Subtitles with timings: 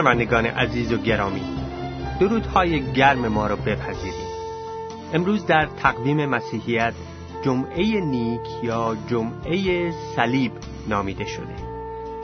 [0.00, 1.42] شنوندگان عزیز و گرامی
[2.20, 4.30] درودهای گرم ما را بپذیرید.
[5.14, 6.94] امروز در تقویم مسیحیت
[7.42, 10.52] جمعه نیک یا جمعه صلیب
[10.88, 11.54] نامیده شده.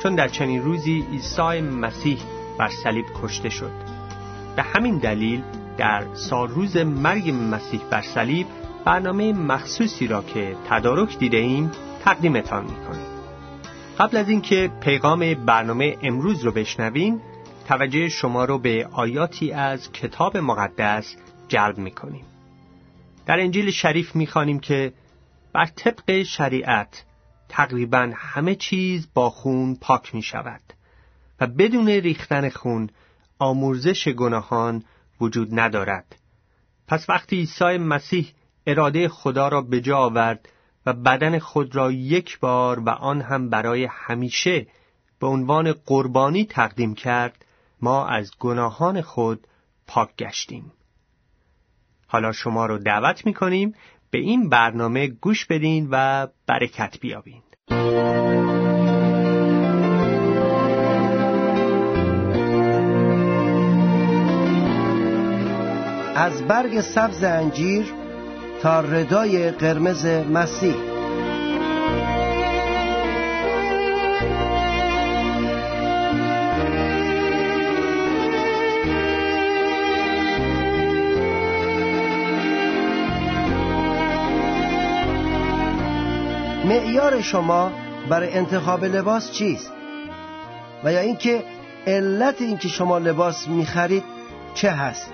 [0.02, 2.18] چون در چنین روزی عیسی مسیح
[2.58, 3.70] بر صلیب کشته شد.
[4.56, 5.42] به همین دلیل
[5.78, 8.46] در سال روز مرگ مسیح بر صلیب
[8.84, 11.70] برنامه مخصوصی را که تدارک دیده ایم
[12.04, 13.06] تقدیمتان می‌کنیم.
[13.98, 17.20] قبل از اینکه پیغام برنامه امروز رو بشنوین
[17.66, 21.16] توجه شما رو به آیاتی از کتاب مقدس
[21.48, 22.24] جلب می‌کنیم.
[23.26, 24.92] در انجیل شریف می‌خوانیم که
[25.52, 27.04] بر طبق شریعت
[27.48, 30.60] تقریبا همه چیز با خون پاک می شود
[31.40, 32.90] و بدون ریختن خون
[33.38, 34.84] آمرزش گناهان
[35.20, 36.16] وجود ندارد.
[36.88, 38.32] پس وقتی عیسی مسیح
[38.66, 40.48] اراده خدا را به جا آورد
[40.86, 44.66] و بدن خود را یک بار و آن هم برای همیشه
[45.20, 47.45] به عنوان قربانی تقدیم کرد
[47.82, 49.46] ما از گناهان خود
[49.86, 50.72] پاک گشتیم.
[52.06, 53.74] حالا شما رو دعوت می کنیم
[54.10, 57.42] به این برنامه گوش بدین و برکت بیابین.
[66.16, 67.94] از برگ سبز انجیر
[68.62, 70.95] تا ردای قرمز مسیح.
[86.76, 87.72] معیار شما
[88.08, 89.72] برای انتخاب لباس چیست؟
[90.84, 91.44] و یا اینکه
[91.86, 94.04] علت اینکه شما لباس می‌خرید
[94.54, 95.12] چه هست؟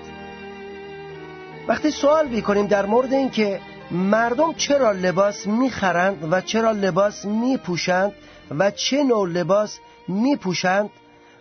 [1.67, 3.59] وقتی سوال می‌کنیم در مورد اینکه
[3.91, 8.11] مردم چرا لباس می‌خرند و چرا لباس میپوشند
[8.59, 10.89] و چه نوع لباس میپوشند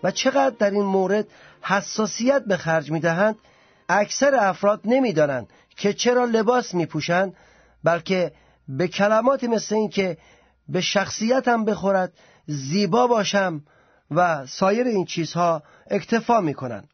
[0.02, 1.26] و چقدر در این مورد
[1.62, 3.36] حساسیت به خرج می‌دهند
[3.88, 7.34] اکثر افراد نمی‌دانند که چرا لباس میپوشند
[7.84, 8.32] بلکه
[8.68, 10.18] به کلماتی مثل این که
[10.68, 12.12] به شخصیتم بخورد
[12.46, 13.62] زیبا باشم
[14.10, 16.88] و سایر این چیزها اکتفا می‌کنند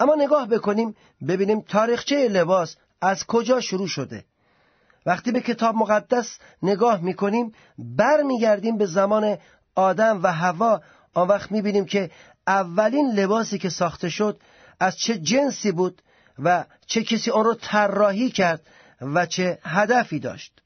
[0.00, 0.96] اما نگاه بکنیم
[1.28, 4.24] ببینیم تاریخچه لباس از کجا شروع شده.
[5.06, 9.38] وقتی به کتاب مقدس نگاه می‌کنیم برمیگردیم به زمان
[9.74, 10.80] آدم و هوا
[11.14, 12.10] آن وقت می‌بینیم که
[12.46, 14.40] اولین لباسی که ساخته شد
[14.80, 16.02] از چه جنسی بود
[16.38, 18.62] و چه کسی آن را طراحی کرد
[19.00, 20.59] و چه هدفی داشت.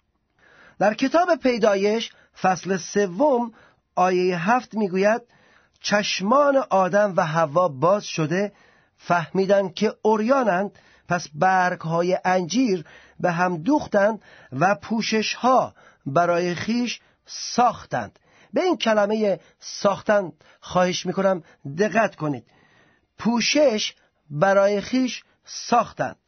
[0.78, 2.12] در کتاب پیدایش
[2.42, 3.52] فصل سوم
[3.94, 5.22] آیه هفت می‌گوید
[5.80, 8.52] چشمان آدم و هوا باز شده
[8.96, 12.84] فهمیدند که اوریانند پس برگ های انجیر
[13.20, 15.74] به هم دوختند و پوشش ها
[16.06, 18.18] برای خیش ساختند.
[18.52, 21.42] به این کلمه ساختند خواهش می‌کنم
[21.78, 22.44] دقت کنید.
[23.18, 23.94] پوشش
[24.30, 26.23] برای خیش ساختند.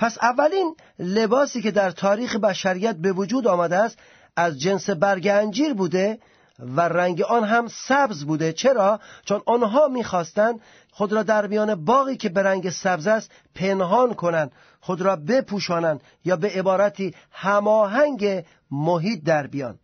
[0.00, 3.98] پس اولین لباسی که در تاریخ بشریت به وجود آمده است
[4.36, 6.18] از جنس برگ انجیر بوده
[6.58, 8.52] و رنگ آن هم سبز بوده.
[8.52, 14.14] چرا؟ چون آنها می‌خواستند خود را در میان باقی که به رنگ سبز است پنهان
[14.14, 19.78] کنند خود را بپوشانند یا به عبارتی هماهنگ محیط در بیان.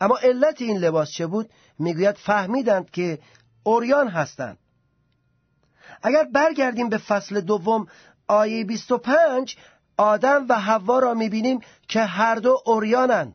[0.00, 3.18] اما علت این لباس چه بود؟ می‌گوید فهمیدند که
[3.62, 4.58] اوریان هستند.
[6.02, 7.86] اگر برگردیم به فصل دوم
[8.28, 9.56] آیه 25
[9.96, 13.34] آدم و حوا را می‌بینیم که هر دو اوریانند.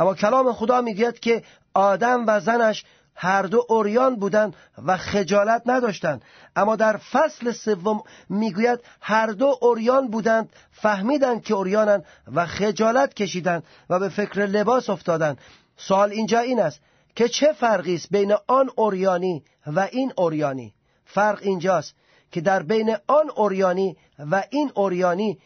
[0.00, 1.42] اما کلام خدا می‌گوید که
[1.74, 6.22] آدم و زنش هر دو اوریان بودند و خجالت نداشتند.
[6.56, 12.04] اما در فصل سوم می‌گوید هر دو اوریان بودند فهمیدند که اوریانند
[12.34, 15.38] و خجالت کشیدند و به فکر لباس افتادند.
[15.76, 16.80] سوال اینجا این است
[17.16, 21.94] که چه فرقی است بین آن اوریانی و این اوریانی؟ فرق اینجاست
[22.34, 25.38] که در بین آن اوریانی و این اوریانی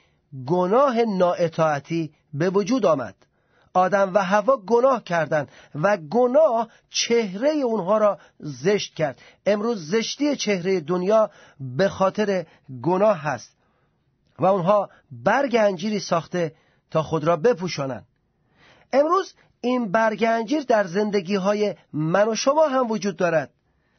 [0.46, 3.14] گناه نااطاعتی به وجود آمد.
[3.74, 9.18] آدم و هوا گناه کردند و گناه چهره اونها را زشت کرد.
[9.46, 11.30] امروز زشتی چهره دنیا
[11.60, 12.46] به خاطر
[12.82, 13.56] گناه هست
[14.38, 16.54] و اونها برگ انجیری ساخته
[16.90, 18.06] تا خود را بپوشانند.
[18.92, 23.50] امروز این برگ انجیر در زندگی های من و شما هم وجود دارد.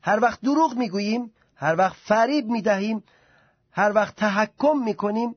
[0.01, 3.03] هر وقت دروغ می‌گوییم هر وقت فریب می‌دهیم
[3.71, 5.35] هر وقت تحکم می‌کنیم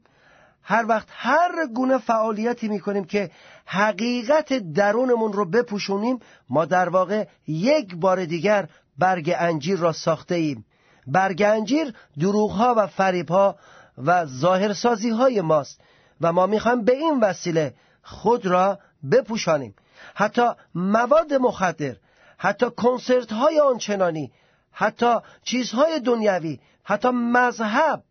[0.62, 3.30] هر وقت هر گونه فعالیتی می‌کنیم که
[3.66, 10.64] حقیقت درونمون رو بپوشونیم ما در واقع یک بار دیگر برگ انجیر را ساخته ایم
[11.06, 13.56] برگ انجیر دروغها و فریبها
[13.98, 15.80] و ظاهرسازی های ماست
[16.20, 18.78] و ما می‌خوایم به این وسیله خود را
[19.12, 19.74] بپوشانیم.
[20.14, 20.42] حتی
[20.74, 21.96] مواد مخدر
[22.38, 24.32] حتی کنسرت های آنچنانی
[24.72, 28.02] حتی چیزهای دنیوی حتی مذهب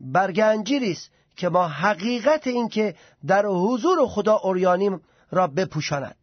[0.00, 2.94] برگ انجیری است که ما حقیقت این که
[3.26, 5.00] در حضور خدا اوریانیم
[5.30, 6.16] را بپوشاند.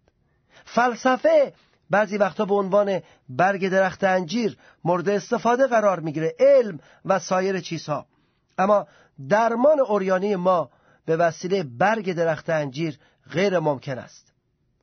[0.66, 1.54] فلسفه
[1.90, 8.06] بعضی وقتا به عنوان برگ درخت انجیر مورد استفاده قرار می‌گیره علم و سایر چیزها.
[8.58, 8.88] اما
[9.30, 10.70] درمان اوریانی ما
[11.06, 13.00] به وسیله برگ درخت انجیر
[13.32, 14.34] غیر ممکن است.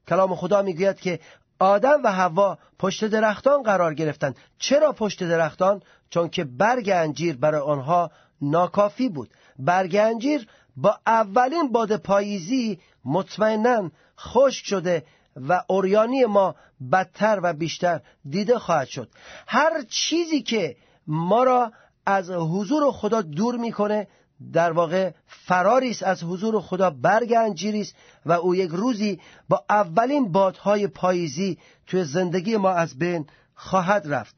[0.08, 1.20] کلام خدا می‌گوید که
[1.62, 7.60] آدم و حوا پشت درختان قرار گرفتند چرا پشت درختان؟ چون که برگ انجیر برای
[7.60, 8.10] آنها
[8.40, 9.30] ناکافی بود.
[9.58, 15.04] برگ انجیر با اولین باد پاییزی مطمئنا خشک شده
[15.48, 16.54] و اوریانی ما
[16.92, 18.00] بدتر و بیشتر
[18.30, 19.08] دیده خواهد شد.
[19.46, 20.76] هر چیزی که
[21.06, 21.72] ما را
[22.06, 24.08] از حضور خدا دور می‌کنه
[24.52, 27.94] در واقع فراری است از حضور خدا برگ انجیری است
[28.26, 34.34] و او یک روزی با اولین بادهای پاییزی توی زندگی ما از بین خواهد رفت.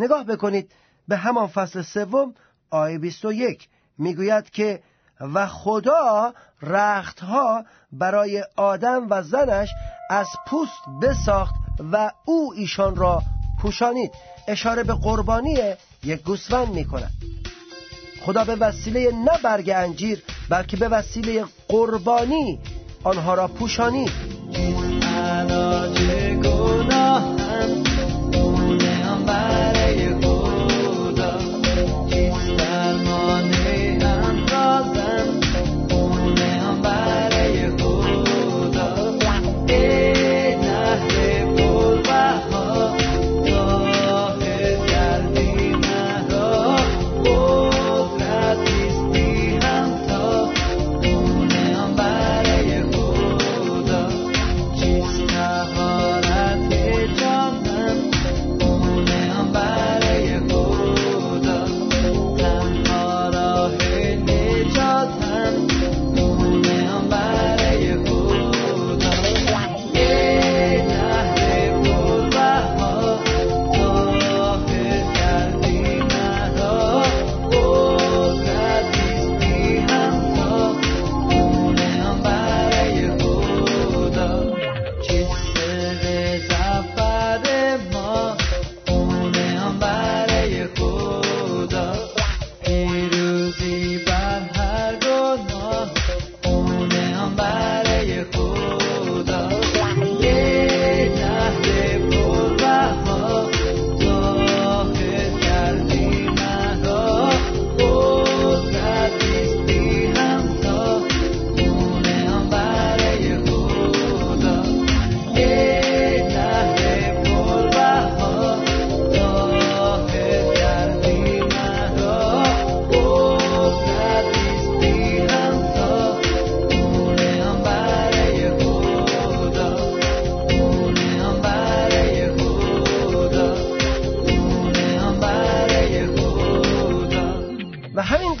[0.00, 0.72] نگاه بکنید
[1.08, 2.34] به همان فصل سوم
[2.70, 3.68] آیه 21
[3.98, 4.82] می‌گوید که
[5.20, 9.68] و خدا رختها برای آدم و زنش
[10.10, 11.54] از پوست بساخت
[11.92, 13.22] و او ایشان را
[13.62, 14.10] پوشانید.
[14.48, 15.58] اشاره به قربانی
[16.04, 17.10] یک گوسفند می کند
[18.26, 22.58] خدا به وسیله نه برگ انجیر بلکه به وسیله قربانی
[23.04, 24.10] آنها را پوشانید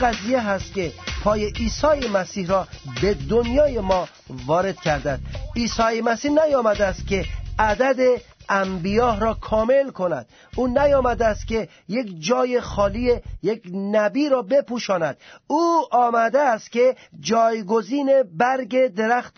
[0.06, 0.92] قضیه هست که
[1.24, 2.68] پای عیسی مسیح را
[3.02, 4.08] به دنیای ما
[4.46, 5.20] وارد کردند.
[5.56, 7.24] عیسی مسیح نیامده است که
[7.58, 10.26] عدد انبیاه را کامل کند.
[10.56, 15.16] او نیامده است که یک جای خالی یک نبی را بپوشاند.
[15.46, 19.36] او آمده است که جایگزین برگ درخت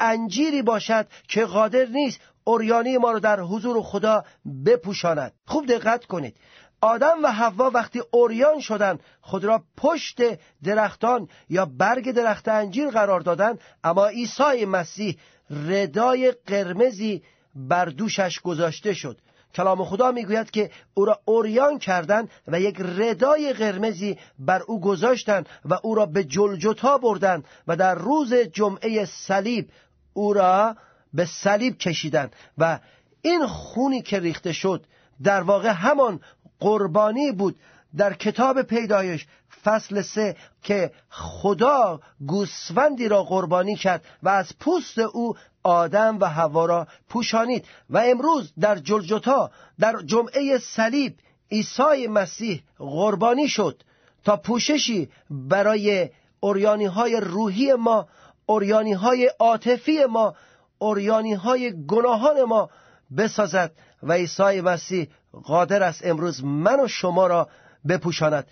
[0.00, 4.24] انجیری باشد که قادر نیست اوریانی ما را در حضور خدا
[4.66, 5.32] بپوشاند.
[5.46, 6.36] خوب دقت کنید.
[6.80, 10.20] آدم و حوا وقتی اوریان شدن خود را پشت
[10.64, 15.18] درختان یا برگ درخت انجیر قرار دادن اما عیسی مسیح
[15.50, 17.22] ردای قرمزی
[17.54, 19.18] بر دوشش گذاشته شد.
[19.54, 25.48] کلام خدا می‌گوید که او را اوریان کردند و یک ردای قرمزی بر او گذاشتند
[25.64, 29.70] و او را به جلجتا بردند و در روز جمعه صلیب
[30.12, 30.76] او را
[31.14, 32.78] به صلیب کشیدند و
[33.22, 34.84] این خونی که ریخته شد
[35.22, 36.20] در واقع همان
[36.60, 37.56] قربانی بود
[37.96, 39.26] در کتاب پیدایش
[39.64, 46.66] فصل سه که خدا گوسفندی را قربانی کرد و از پوست او آدم و هوا
[46.66, 51.14] را پوشانید و امروز در جلجتا در جمعه صلیب
[51.50, 53.82] عیسی مسیح قربانی شد
[54.24, 56.10] تا پوششی برای
[56.40, 58.08] اوریانی های روحی ما
[58.46, 60.34] اوریانی های عاطفی ما
[60.78, 62.70] اوریانی های گناهان ما
[63.16, 63.72] بسازد
[64.02, 65.08] و عیسی مسیح
[65.44, 67.48] قادر است امروز من و شما را
[67.88, 68.46] بپوشاند.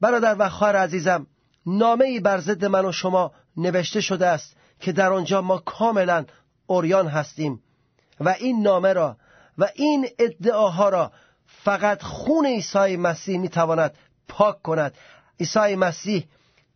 [0.00, 1.26] برادر و خواهر عزیزم
[1.66, 6.24] نامه ای بر ضد من و شما نوشته شده است که در آنجا ما کاملا
[6.66, 7.62] اوریان هستیم
[8.20, 9.16] و این نامه را
[9.58, 11.12] و این ادعاها را
[11.46, 13.94] فقط خون عیسی مسیح می‌تواند
[14.28, 14.94] پاک کند.
[15.40, 16.26] عیسی مسیح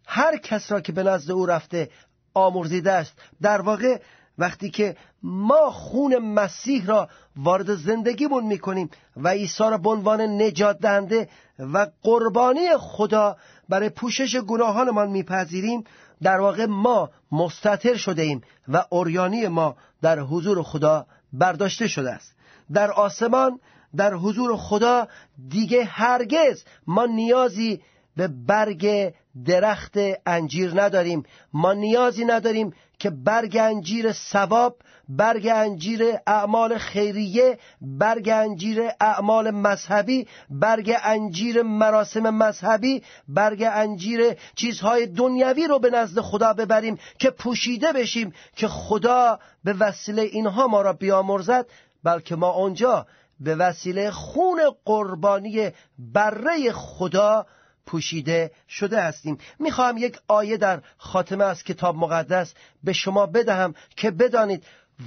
[0.07, 1.91] هر کس را که به نزد او رفته
[2.35, 3.13] آمرزیده است.
[3.43, 4.01] در واقع
[4.41, 10.79] وقتی که ما خون مسیح را وارد زندگیمون می‌کنیم و عیسی را به عنوان نجات
[10.79, 11.29] دهنده
[11.59, 13.37] و قربانی خدا
[13.69, 15.85] برای پوشش گناهانمان میپذیریم
[16.23, 22.35] در واقع ما مستطر شده ایم و اوریانی ما در حضور خدا برداشته شده است.
[22.73, 23.61] در آسمان
[23.97, 25.09] در حضور خدا
[25.49, 27.81] دیگه هرگز ما نیازی
[28.17, 29.15] به برگ
[29.47, 29.97] درخت
[30.27, 31.23] انجیر نداریم.
[31.53, 34.77] ما نیازی نداریم که برگ انجیر ثواب
[35.09, 45.07] برگ انجیر اعمال خیریه برگ انجیر اعمال مذهبی برگ انجیر مراسم مذهبی برگ انجیر چیزهای
[45.07, 50.83] دنیوی رو به نزد خدا ببریم که پوشیده بشیم که خدا به وسیله اینها ما
[50.83, 51.67] را بیامرزد
[52.05, 53.07] بلکه ما آنجا
[53.41, 57.47] به وسیله خون قربانی بره خدا
[57.91, 59.39] پوشیده شده هستیم.
[59.59, 62.55] می‌خواهم یک آیه در خاتمه از کتاب مقدس
[62.85, 64.65] به شما بدهم که بدانید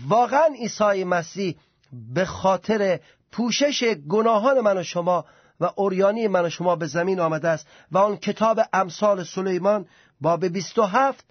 [0.07, 1.55] واقعا عیسی مسیح
[2.13, 2.99] به خاطر
[3.31, 5.25] پوشش گناهان من و شما
[5.59, 9.85] و اوریانی من و شما به زمین آمده است و آن کتاب امثال سلیمان
[10.21, 11.25] باب 27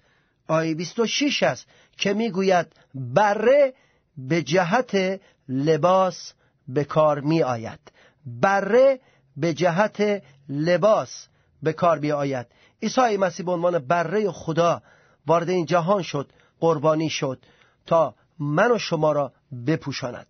[0.47, 1.67] آیه 26 است
[1.97, 3.73] که می‌گوید بره
[4.17, 6.33] به جهت لباس
[6.67, 7.79] به کار می آید
[8.25, 8.99] بره
[9.37, 11.27] به جهت لباس.
[11.63, 12.47] به کار می آید
[12.81, 14.81] عیسی مسیح به عنوان بره خدا
[15.27, 17.45] وارد این جهان شد قربانی شد
[17.85, 19.33] تا من و شما را
[19.67, 20.27] بپوشاند.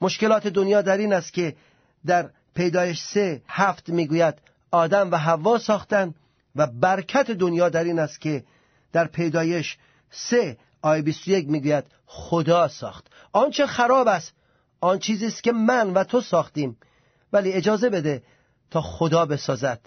[0.00, 1.56] مشکلات دنیا در این است که
[2.06, 4.34] در پیدایش سه هفت می‌گوید
[4.70, 6.14] آدم و حوا ساختن
[6.56, 8.44] و برکت دنیا در این است که
[8.92, 9.78] در پیدایش
[10.10, 13.06] سه آیه 21 می‌گوید خدا ساخت.
[13.32, 14.32] آنچه خراب است
[14.80, 16.76] آن چیزی است که من و تو ساختیم.
[17.32, 18.22] ولی اجازه بده
[18.70, 19.80] تا خدا بسازد.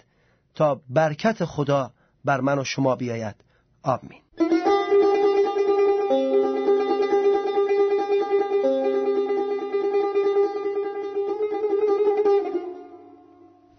[0.56, 1.90] تا برکت خدا
[2.24, 3.34] بر من و شما بیاید.
[3.82, 4.20] آمین.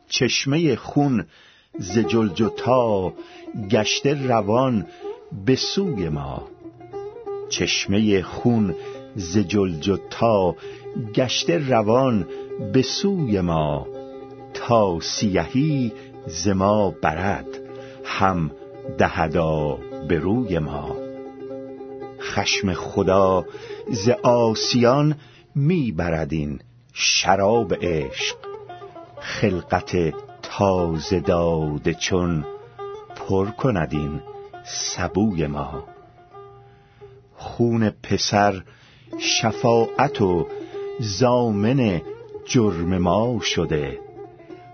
[0.09, 1.25] چشمه خون
[1.79, 3.13] ز جلجتا
[3.71, 4.87] گشته روان
[5.45, 6.47] به سوی ما.
[7.49, 8.75] چشمه خون
[9.15, 10.55] ز جلجتا
[11.15, 12.27] گشته روان
[12.73, 13.87] به سوی ما.
[14.53, 15.93] تا سیهی
[16.27, 17.45] ز ما برد
[18.05, 18.51] هم
[18.97, 20.95] دهدا به روی ما.
[22.19, 23.45] خشم خدا
[23.91, 25.15] ز آسیان
[25.55, 25.95] می
[26.29, 26.59] این
[26.93, 28.35] شراب عشق.
[29.19, 32.45] خلقت تازه داده چون
[33.15, 34.21] پر کند این
[34.65, 35.83] سبوی ما.
[37.35, 38.63] خون پسر
[39.19, 40.47] شفاعت و
[40.99, 42.01] زامن
[42.45, 43.99] جرم ما شده.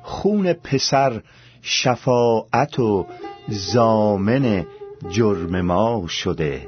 [0.03, 1.21] خون پسر
[1.65, 3.05] شفاعت و
[3.47, 4.65] زامن
[5.09, 6.67] جرم ما شده.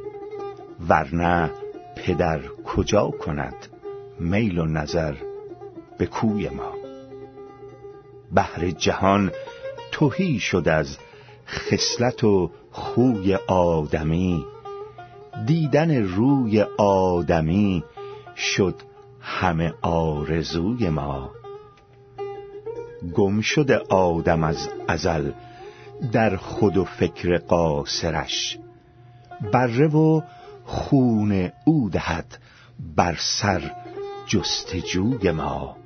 [0.89, 1.51] ورنه
[1.95, 3.67] پدر کجا کند
[4.19, 5.15] میل و نظر
[5.97, 6.73] به کوی ما؟
[8.35, 9.31] بحر جهان
[9.91, 10.97] توهی شد از
[11.47, 14.45] خصلت و خوی آدمی.
[15.45, 17.83] دیدن روی آدمی
[18.35, 18.75] شد
[19.19, 21.31] همه آرزوی ما.
[23.15, 25.31] گم شده آدم از ازل
[26.11, 28.57] در خود و فکر قاصرش.
[29.53, 30.21] بره و
[30.65, 32.37] خون او دهد
[32.95, 33.71] بر سر
[34.27, 35.77] جستجوی ما.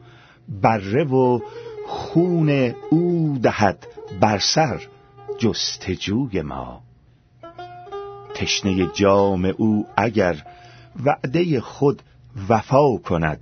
[0.62, 1.39] بره و
[1.88, 3.88] خون او دهد
[4.22, 4.82] بر سر
[5.38, 6.82] جستجوی ما.
[8.36, 10.46] تشنه جام او اگر
[11.06, 12.01] وعده خود
[12.50, 13.42] وفا کند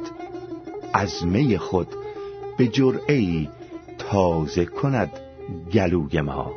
[0.94, 1.88] از می خود
[2.58, 3.50] به جرعی
[4.12, 5.12] تازه کند
[5.74, 6.52] گلوی ما.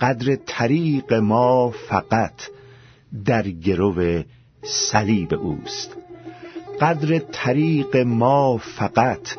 [0.00, 2.42] قدر طریق ما فقط
[3.24, 4.22] در گرو
[4.62, 5.96] صلیب اوست.
[6.80, 9.36] قدر طریق ما فقط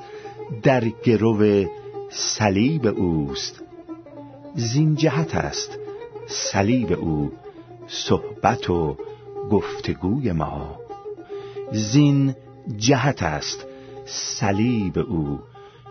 [0.63, 1.65] در گرو
[2.10, 3.63] صلیب اوست.
[4.55, 5.77] زین جهت است
[6.27, 7.31] صلیب او
[7.88, 8.98] صحبت و
[9.51, 10.79] گفتگوی ما.
[11.72, 12.36] زین
[12.77, 13.65] جهت است
[14.05, 15.39] صلیب او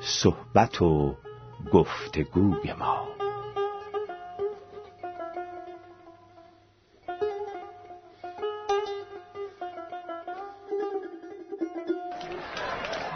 [0.00, 1.16] صحبت و
[1.72, 3.08] گفتگوی ما.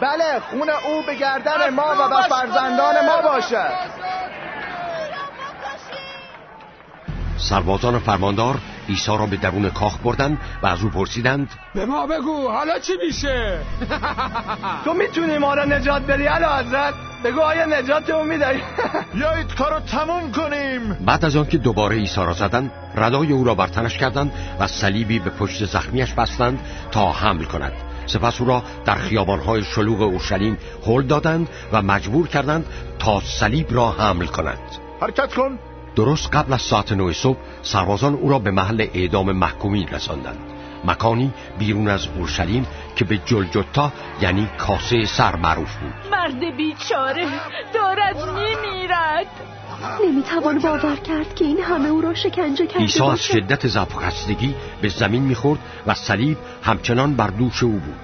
[0.01, 4.01] بله خون او به گردن ما و به فرزندان ما باشد
[7.37, 8.59] سربازان فرماندار
[8.89, 12.93] عیسی را به درون کاخ بردند و از او پرسیدند به ما بگو حالا چی
[13.05, 13.59] میشه؟
[14.85, 18.61] تو می‌تونی ما را نجات بدی علا حضرت؟ بگو آیا نجاتمون می‌دهی؟
[19.13, 20.93] بیایید کارو تموم کنیم.
[20.93, 25.19] بعد از آنکه دوباره عیسی را زدند ردای او را بر تنش کردند و صلیبی
[25.19, 26.59] به پشت زخمیش بستند
[26.91, 27.73] تا حمل کند.
[28.05, 32.65] سپس او را در خیابانهای شلوغ اورشلیم هل دادند و مجبور کردند
[32.99, 34.59] تا صلیب را حمل کند.
[35.01, 35.59] حرکت کن.
[35.95, 40.39] درست قبل از ساعت نه صبح سربازان او را به محل اعدام محکومین رساندند.
[40.85, 45.93] مکانی بیرون از اورشلیم که به جلجتا یعنی کاسه سر معروف بود.
[46.11, 47.27] مرد بیچاره
[47.73, 49.27] دارد میمیرد.
[50.05, 53.23] نمی‌توان باور کرد که این همه او را شکنجه کرده عیسی از.
[53.23, 57.95] شدت ضعف و خستگی به زمین می‌خورد و صلیب همچنان بر دوش او بود.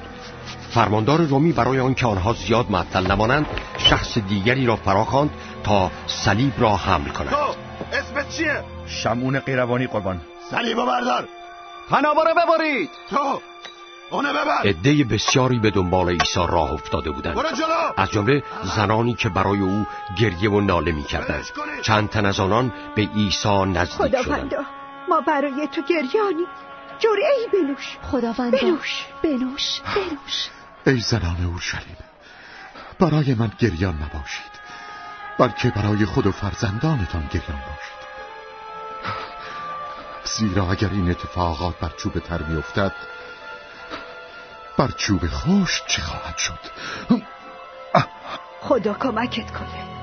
[0.69, 3.45] فرماندار رومی برای آنکه آنها زیاد معطل نمانند
[3.77, 5.29] شخص دیگری را فراخواند
[5.67, 7.29] تا صلیب را حمل کند.
[7.29, 7.55] تو
[7.93, 10.21] اسمت چیه؟ شمعون قیروانی قربان.
[10.51, 11.27] صلیبو بردار.
[11.89, 12.89] پنابا رو ببرید.
[13.09, 13.41] تو
[14.09, 14.61] اونه ببر.
[14.63, 17.37] عده بسیاری به دنبال عیسی راه افتاده بودند.
[17.97, 18.43] از جمله
[18.75, 19.85] زنانی که برای او
[20.17, 21.45] گریه و ناله می‌کردند.
[21.81, 24.23] چند تن از آنان به عیسی نزدیک شدند.
[24.23, 24.65] خداوندا
[25.09, 26.45] ما برای تو گریانی
[26.99, 27.97] جرعه ای بنوش.
[28.11, 28.57] خداوندا.
[28.57, 29.81] بنوش بنوش.
[29.95, 30.49] بنوش.
[30.87, 31.97] ای زنان اورشلیم
[32.99, 34.56] برای من گریان نباشید.
[35.39, 38.07] بلکه برای خود و فرزندانتان گریان باشید
[40.23, 42.93] زیرا اگر این اتفاقات بر چوب تر میافتد
[44.77, 46.59] بر چوب خوش چه خواهد شد؟
[48.61, 49.96] خدا کمکت کنه.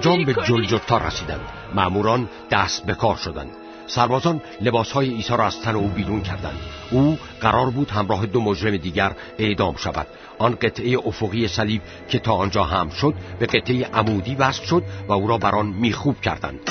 [0.00, 1.40] سرانجام به جلجتا رسیدند.
[1.74, 3.50] معموران دست به کار شدند.
[3.86, 6.58] سربازان لباسهای عیسی را از تن او بیرون کردند.
[6.90, 10.06] او قرار بود همراه دو مجرم دیگر اعدام شود.
[10.38, 15.12] آن قطعه افقی صلیب که تا آنجا هم شد به قطعه عمودی وصل شد و
[15.12, 16.70] او را بر آن میخوب کردند.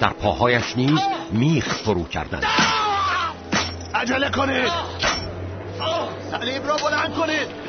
[0.00, 1.00] در پاهایش نیز
[1.32, 2.44] میخ فرو کردند.
[3.94, 4.72] عجله کنید.
[6.30, 7.59] صلیب را بلند کنید.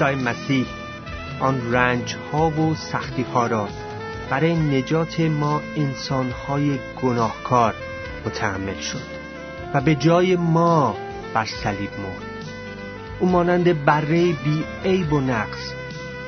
[0.00, 0.66] عیسی مسیح
[1.40, 3.68] آن رنج ها و سختی ها را
[4.30, 7.74] برای نجات ما انسان های گناهکار
[8.26, 9.02] متحمل شد
[9.74, 10.96] و به جای ما
[11.34, 12.44] بر صلیب مرد.
[13.20, 15.72] او مانند بره بی عیب و نقص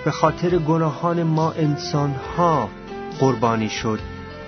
[0.04, 2.68] به خاطر گناهان ما انسان ها
[3.20, 4.00] قربانی شد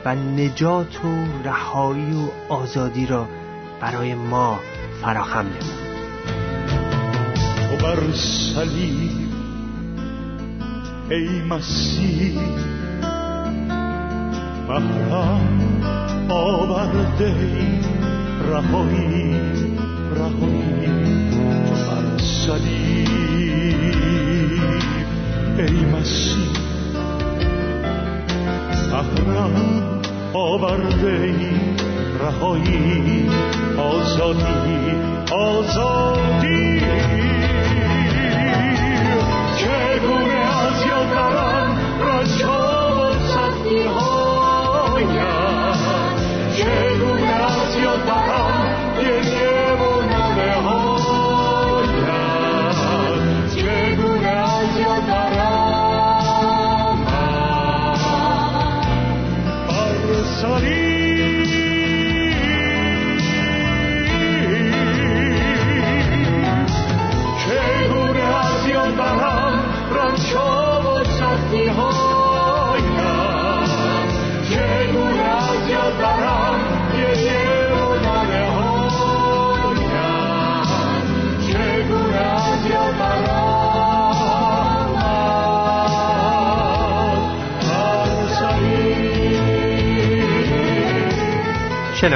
[0.05, 3.29] و نجات و رهایی و آزادی را
[3.81, 4.61] برای ما
[5.03, 5.78] فراهم نمود.
[7.89, 9.11] بر صلیب
[11.11, 12.39] ای مسیح
[14.69, 15.59] محرم
[16.29, 17.35] آورده
[18.49, 19.41] رهایی
[20.17, 20.87] رهایی
[21.89, 23.09] بر صلیب
[25.59, 26.49] ای مسیح
[28.93, 29.57] محرم
[30.35, 31.35] آورده
[32.21, 33.29] رهایی
[33.79, 34.79] آزادی
[35.33, 36.81] آزادی
[39.59, 43.29] چگونه از یاد برم رنج ها و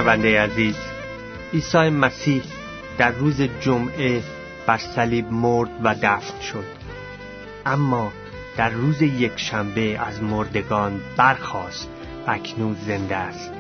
[0.03, 0.77] شنونده عزیز
[1.53, 2.43] عیسی مسیح
[2.99, 4.23] در روز جمعه
[4.67, 6.65] بر صلیب مرد و دفن شد.
[7.67, 8.13] اما
[8.57, 11.89] در روز یک شنبه از مردگان برخاست
[12.27, 13.53] و اکنون زنده است.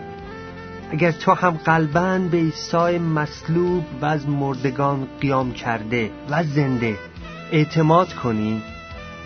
[0.90, 6.98] اگر تو هم قلبا به عیسی مصلوب و از مردگان قیام کرده و زنده
[7.52, 8.62] اعتماد کنی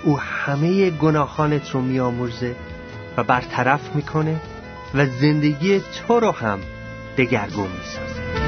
[0.05, 2.57] او همه گناهانت رو میآمرزه
[3.17, 4.41] و برطرف می‌کنه
[4.95, 6.59] و زندگی تو رو هم
[7.19, 8.23] دگرگون می‌سازه.
[8.23, 8.46] ای